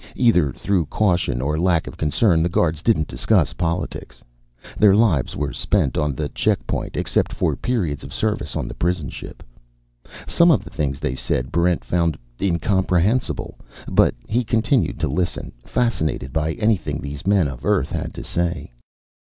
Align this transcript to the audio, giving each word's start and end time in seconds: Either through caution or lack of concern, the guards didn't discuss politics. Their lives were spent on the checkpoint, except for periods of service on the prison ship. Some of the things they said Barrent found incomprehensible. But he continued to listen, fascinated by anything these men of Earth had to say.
Either 0.15 0.51
through 0.51 0.87
caution 0.87 1.41
or 1.43 1.59
lack 1.59 1.85
of 1.85 1.95
concern, 1.95 2.41
the 2.41 2.49
guards 2.49 2.81
didn't 2.81 3.07
discuss 3.07 3.53
politics. 3.53 4.23
Their 4.75 4.95
lives 4.95 5.35
were 5.35 5.53
spent 5.53 5.95
on 5.95 6.15
the 6.15 6.27
checkpoint, 6.29 6.97
except 6.97 7.31
for 7.31 7.55
periods 7.55 8.03
of 8.03 8.11
service 8.11 8.55
on 8.55 8.67
the 8.67 8.73
prison 8.73 9.09
ship. 9.09 9.43
Some 10.27 10.49
of 10.49 10.63
the 10.63 10.71
things 10.71 10.97
they 10.97 11.13
said 11.13 11.51
Barrent 11.51 11.85
found 11.85 12.17
incomprehensible. 12.41 13.59
But 13.87 14.15
he 14.27 14.43
continued 14.43 14.97
to 15.01 15.07
listen, 15.07 15.51
fascinated 15.65 16.33
by 16.33 16.53
anything 16.53 16.99
these 16.99 17.27
men 17.27 17.47
of 17.47 17.63
Earth 17.63 17.91
had 17.91 18.15
to 18.15 18.23
say. 18.23 18.71